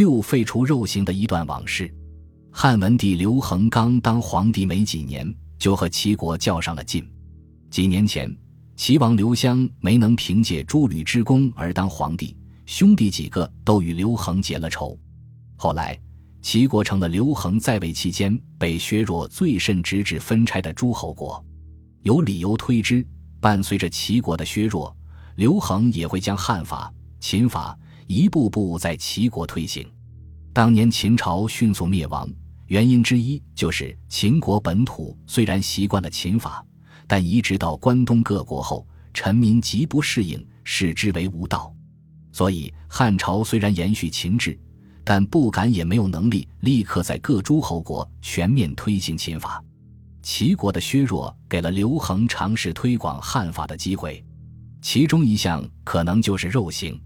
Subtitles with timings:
[0.00, 1.94] 六废除肉刑的一段往事。
[2.50, 7.06] 汉文帝刘恒刚当皇帝没几年，就和齐国较上了劲。
[7.70, 8.34] 几年前，
[8.76, 12.34] 齐王刘襄没能凭借诸吕之功而当皇帝，
[12.64, 14.98] 兄弟几个都与刘恒结了仇。
[15.54, 16.00] 后来，
[16.40, 21.44] 齐国成了刘恒在位期间被削弱最甚，直至分拆的诸侯国。
[22.04, 23.06] 有理由推知，
[23.38, 24.96] 伴随着齐国的削弱，
[25.36, 26.90] 刘恒也会将汉法、
[27.20, 27.78] 秦法
[28.10, 29.88] 一步步在齐国推行。
[30.52, 32.28] 当年秦朝迅速灭亡，
[32.66, 36.66] 原因之一就是秦国本土虽然习惯了秦法，
[37.06, 38.84] 但移植到关东各国后，
[39.14, 41.72] 臣民极不适应，视之为无道。
[42.32, 44.58] 所以汉朝虽然延续秦制，
[45.04, 49.62] 但不敢也没有能力立刻在各诸侯国全面推行秦法。
[50.20, 54.24] 齐国的削弱给了刘恒尝试推广汉法的机会，
[54.82, 57.00] 其中一项可能就是肉刑。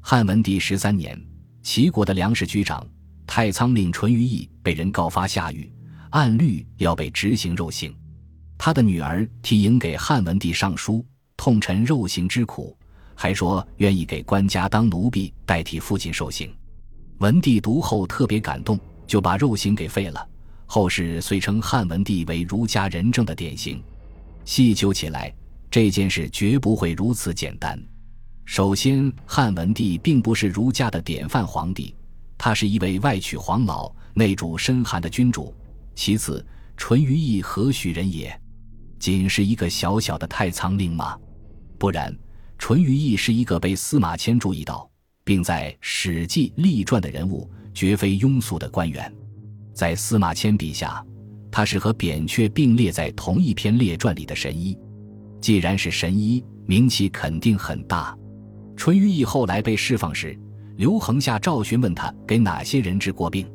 [0.00, 1.20] 汉文帝十三年。
[1.62, 2.86] 齐国的粮食局长
[3.26, 5.70] 太仓令淳于意被人告发下狱，
[6.08, 7.94] 按律要被执行肉刑。
[8.56, 11.04] 他的女儿提营给汉文帝上书，
[11.36, 12.76] 痛陈肉刑之苦，
[13.14, 16.50] 还说愿意给官家当奴婢代替父亲受刑。
[17.18, 20.26] 文帝读后特别感动，就把肉刑给废了。
[20.64, 23.82] 后世遂称汉文帝为儒家仁政的典型。
[24.46, 25.32] 细究起来，
[25.70, 27.78] 这件事绝不会如此简单。
[28.44, 31.94] 首先，汉文帝并不是儒家的典范皇帝，
[32.36, 35.54] 他是一位外娶黄老、内主深寒的君主。
[35.94, 36.44] 其次，
[36.76, 38.38] 淳于意何许人也？
[38.98, 41.16] 仅是一个小小的太仓令吗？
[41.78, 42.14] 不然，
[42.58, 44.90] 淳于意是一个被司马迁注意到，
[45.24, 49.10] 并在《史记》立传的人物，绝非庸俗的官员。
[49.72, 51.02] 在司马迁笔下，
[51.50, 54.76] 他是和扁鹊并列在同一篇列传里的神医。
[55.40, 58.14] 既然是神医，名气肯定很大。
[58.80, 60.34] 淳于意后来被释放时，
[60.76, 63.46] 刘恒下诏询问他给哪些人治过病。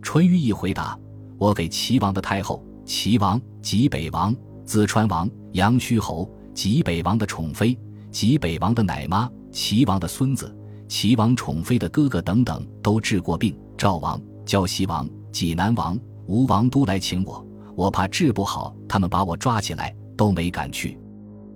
[0.00, 0.98] 淳于意回答
[1.36, 4.34] ：“我给齐王的太后，齐王、济北王、
[4.66, 7.78] 淄川王、阳虚侯、济北王的宠妃、
[8.10, 10.56] 济北王的奶妈、齐王的孙子、
[10.88, 13.54] 齐王宠妃的哥哥等等都治过病。
[13.76, 17.46] 赵王、胶西王、济南王、吴王都来请我，
[17.76, 20.98] 我怕治不好，他们把我抓起来，都没敢去。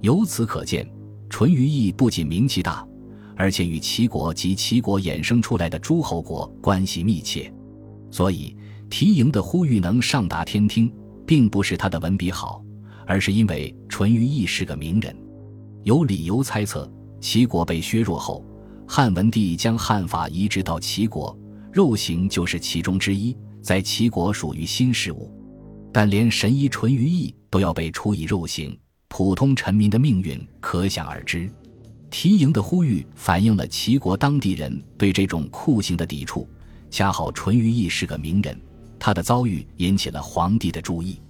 [0.00, 0.84] 由此可见，
[1.30, 2.84] 淳于意不仅名气大。”
[3.36, 7.52] 而且与齐国及齐国衍生出来的诸侯国关系密切，
[8.10, 8.56] 所以
[8.88, 10.92] 提营的呼吁能上达天听，
[11.26, 12.62] 并不是他的文笔好，
[13.06, 15.14] 而是因为淳于意是个名人。
[15.82, 16.90] 有理由猜测，
[17.20, 18.44] 齐国被削弱后，
[18.86, 21.36] 汉文帝将汉法移植到齐国，
[21.72, 25.30] 肉刑就是其中之一，在齐国属于新事物。
[25.92, 28.76] 但连神医淳于意都要被处以肉刑，
[29.08, 31.50] 普通臣民的命运可想而知。
[32.16, 36.48] 提营的呼吁反映了齐国当地人对这种酷刑的抵触。
[36.88, 38.56] 恰好淳于意是个名人，
[39.00, 41.20] 他的遭遇引起了皇帝的注意。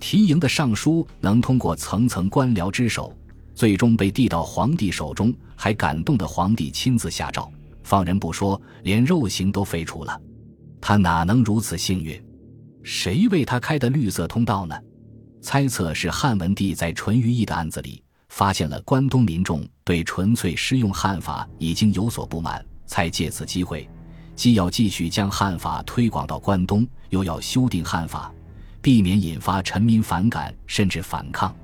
[0.00, 3.14] 提营的上书能通过层层官僚之手，
[3.54, 7.52] 最终被递到皇帝手中，还感动的皇帝亲自下诏
[7.84, 10.18] 放人不说，连肉刑都废除了。
[10.80, 12.18] 他哪能如此幸运？
[12.82, 14.74] 谁为他开的绿色通道呢？
[15.42, 18.02] 猜测是汉文帝在淳于意的案子里。
[18.32, 23.86] 发现了关东民众对纯粹施用汉法已经有所不满，才借此机会，
[24.34, 28.32] 既要继续将汉法推广到关东，又要修订汉法，
[28.80, 31.54] 避免引发臣民反感甚至反抗。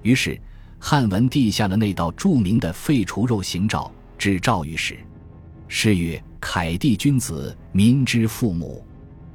[0.00, 0.40] 于是，
[0.78, 4.96] 汉文帝下了那道著名的废除肉刑诏，至诏谕时，
[5.68, 8.82] 是曰：“凯帝君子，民之父母。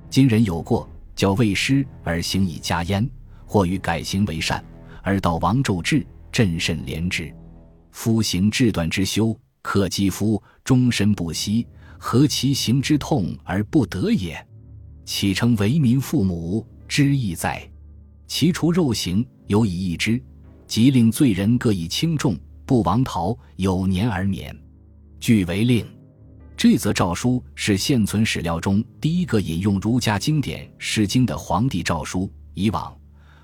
[0.10, 3.08] 今人有过，教未师而行以加焉，
[3.46, 4.66] 或欲改行为善，
[5.04, 7.34] 而道王纣治。”朕甚怜之，
[7.92, 11.68] 夫行志断之修，克肌肤，终身不息，
[12.00, 14.44] 何其行之痛而不得也？
[15.04, 17.70] 岂称为民父母之意哉？
[18.28, 20.22] 其除肉刑，有以易之，
[20.66, 24.56] 即令罪人各以轻重，不亡逃，有年而免。
[25.20, 25.86] 据为令。
[26.56, 32.32] 这则诏书是现存史料中第一个引用儒家经典《诗经》的皇帝诏书。
[32.54, 32.96] 以往，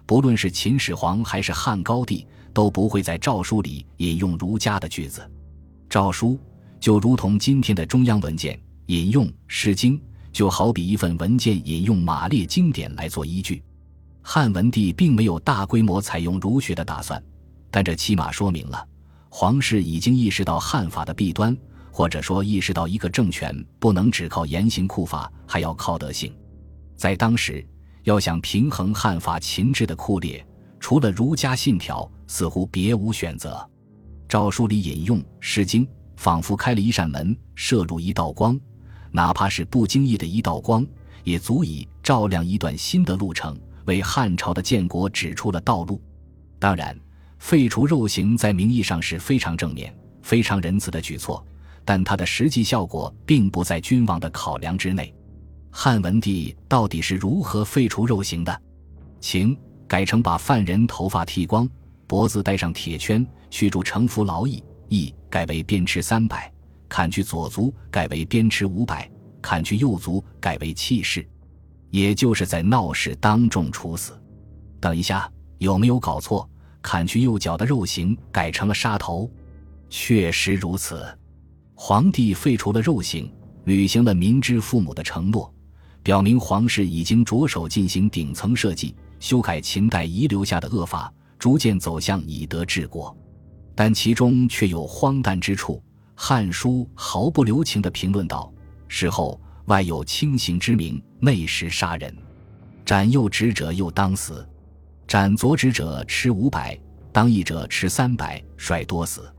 [0.06, 2.26] 不论是秦始皇还是汉高帝。
[2.58, 5.22] 都不会在诏书里引用儒家的句子，
[5.88, 6.40] 诏书
[6.80, 9.96] 就如同今天的中央文件引用《诗经》，
[10.32, 13.62] 就好比一份文件引用马列经典来做依据。
[14.24, 17.24] 汉文帝并没有大规模采用儒学的打算，
[17.70, 18.84] 但这起码说明了
[19.30, 21.56] 皇室已经意识到汉法的弊端，
[21.92, 26.36] 或者说意识到一个政权不能只靠严刑酷法，还要靠德性。
[26.96, 27.64] 在当时，
[28.02, 30.44] 要想平衡汉法秦制的酷烈。
[30.80, 33.68] 除了儒家信条，似乎别无选择。
[34.28, 35.86] 诏书里引用《诗经》，
[36.18, 38.60] 仿佛开了一扇门，射入一道光，
[39.12, 40.86] 哪怕是不经意的一道光，
[41.24, 46.02] 也足以照亮一段新的路程，为汉朝的建国指出了道路。
[46.60, 47.00] 当然，
[47.40, 51.46] 废除肉刑在名义上是非常正面、非常仁慈的举措，
[51.86, 55.14] 但它的实际效果并不在君王的考量之内。
[55.70, 58.62] 汉文帝到底是如何废除肉刑的？
[59.22, 59.58] 秦
[59.88, 61.70] 改成把犯人头发剃光，
[62.08, 66.52] 脖子戴上铁圈，驱逐城服劳役；役改为鞭笞三百，
[66.90, 69.08] 砍去左足改为鞭笞五百，
[69.42, 71.28] 砍去右足改为弃市，
[71.92, 74.20] 也就是在闹市当众处死。
[74.80, 75.32] 等一下。
[75.60, 76.48] 有没有搞错？
[76.84, 79.28] 砍去右脚的肉刑改成了杀头，
[79.90, 81.04] 确实如此。
[81.74, 83.28] 皇帝废除了肉刑，
[83.64, 85.52] 履行了民之父母的承诺，
[86.04, 93.16] 表明皇室已经着手进行顶层设计，修改秦代遗留下的恶法，逐渐走向以德治国。
[93.76, 95.76] 但其中却有荒诞之处，
[96.16, 98.52] 《汉书》毫不留情地评论道
[98.88, 102.16] ：“事后外有轻刑之名，内实杀人，
[102.84, 104.48] 斩右直者又当死。”
[105.08, 106.78] 斩左指者吃五百，
[107.14, 109.32] 当义者吃三百，率多死。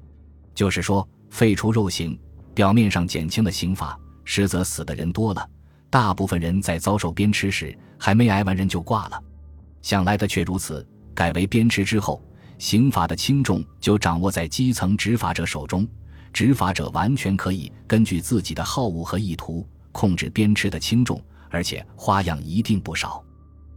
[0.55, 2.19] 就是说，废除肉刑，
[2.55, 5.47] 表面上减轻了刑罚，实则死的人多了。
[5.91, 9.23] 大部分人在遭受鞭笞时，还没挨完人就挂了。
[9.83, 10.87] 想来的却如此。
[11.19, 12.23] 改为鞭笞之后，
[12.59, 15.85] 刑罚的轻重就掌握在基层执法者手中。
[16.33, 21.21] 执法者完全可以根据自己的好恶和意图控制鞭笞的轻重，
[21.51, 23.21] 而且花样一定不少。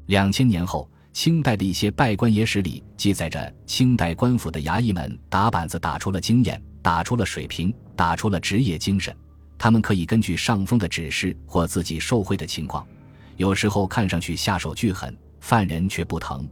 [0.06, 0.88] 两千年后。
[1.14, 9.14] 清代的一些拜官野史里记载着，清代官府的衙役们打板子打出了经验，打出了水平，打出了职业精神。
[9.58, 12.88] 他们可以根据上峰的指示或自己受贿的情况，
[13.36, 16.46] 有时候看上去下手巨狠，犯人却不疼；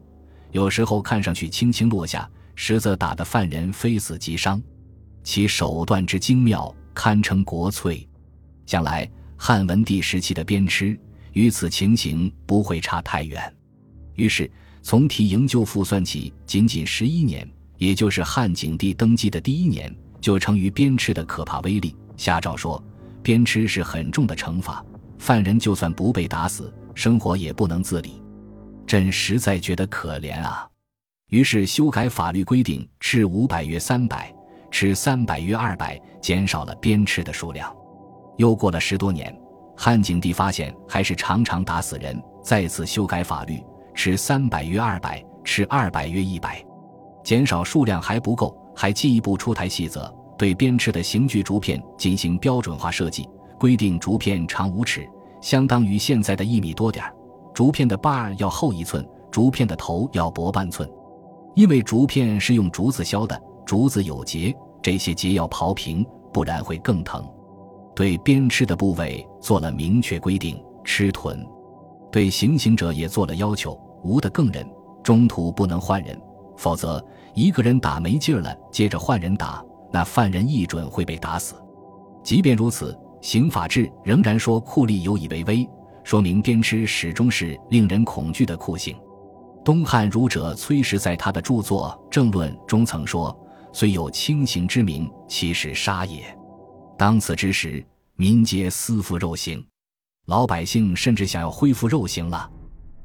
[0.51, 4.61] 有时候看上去轻轻落下，实则打得犯人非死即伤。
[5.23, 8.07] 其手段之精妙，堪称国粹。
[8.65, 10.97] 想来汉文帝时期的鞭笞
[11.33, 13.53] 与此情形不会差太远。
[14.15, 14.49] 于是，
[14.81, 17.47] 从提营救父算起，仅仅十一年，
[17.77, 21.95] 也就是汉景帝登基的第一年，就成于鞭笞的可怕威力。
[22.17, 22.83] 下诏说，
[23.21, 24.83] 鞭笞是很重的惩罚，
[25.17, 28.18] 犯人就算不被打死，生活也不能自理。
[28.89, 30.67] 朕实在觉得可怜啊！
[31.27, 34.33] 于是修改法律规定，吃五百约三百，
[34.71, 37.71] 吃三百约二百，减少了鞭笞的数量。
[38.37, 39.31] 又过了十多年，
[39.77, 43.63] 汉景帝发现还是常常打死人，再次修改法律。
[43.93, 46.59] 吃三百约二百，吃二百约一百，
[47.23, 55.07] 减少数量还不够，还进一步出台细则，对鞭笞的刑具竹片进行标准化设计，规定竹片长五尺，
[55.43, 57.13] 相当于现在的一米多点儿；
[57.59, 60.89] 竹片的把要厚一寸，竹片的头要薄半寸。
[61.55, 67.21] 因为竹片是用竹子削的，竹子有节，这些节要刨平，不然会更疼。
[67.93, 71.45] 对鞭笞的部位做了明确规定，吃臀。
[72.09, 73.77] 对行刑者也做了要求。
[74.05, 74.65] 无的更人，
[75.03, 76.17] 中途不能换人，
[76.55, 81.55] 否则一个人打没劲儿了，接着换人打，那犯人一准会被打死。
[82.23, 85.69] 即便如此，刑法志仍然说酷吏有以为威，
[86.03, 88.95] 说明鞭笞始终是令人恐惧的酷刑。
[89.63, 93.37] 东汉儒者崔实在他的著作《政论》中曾说
[93.71, 96.23] ：“虽有轻刑之名，其实杀也。”
[96.97, 97.85] 当此之时，
[98.15, 99.63] 民皆思复肉刑，
[100.25, 102.49] 老百姓甚至想要恢复肉刑了。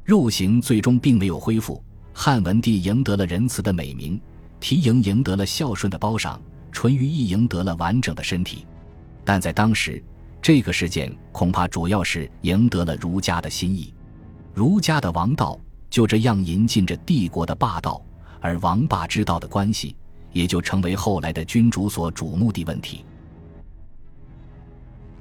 [0.05, 4.21] 肉刑最终并没有恢复，汉文帝赢得了仁慈的美名，
[4.61, 6.41] 提营赢得了孝顺的褒赏，
[6.73, 8.67] 淳于意赢得了完整的身体。
[9.25, 10.03] 但在当时，
[10.45, 13.95] 这个事件恐怕主要是赢得了儒家的心意。
[14.53, 15.59] 儒家的王道
[15.89, 18.05] 就这样引进着帝国的霸道，
[18.43, 19.97] 而王霸之道的关系
[20.33, 23.07] 也就成为后来的君主所瞩目的问题。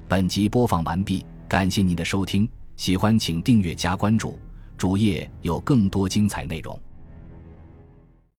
[0.10, 4.38] 本集播放完毕，感谢您的收听，喜欢请订阅加关注。
[4.78, 6.78] 主页有更多精彩内容。